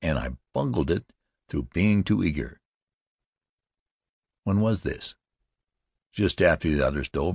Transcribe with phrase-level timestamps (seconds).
[0.01, 1.03] and I bungled it
[1.47, 2.59] through being too eager!"
[4.45, 5.13] "When was this?"
[6.11, 7.29] "Just after the others dove.